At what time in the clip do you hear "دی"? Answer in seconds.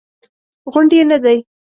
1.23-1.37